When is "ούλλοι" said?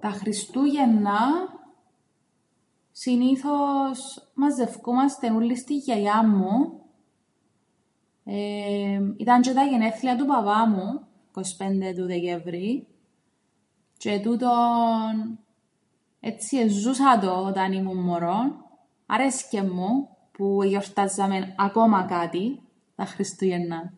5.34-5.56